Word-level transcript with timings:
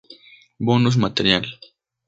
Bonus 0.57 0.97
material 0.97 1.45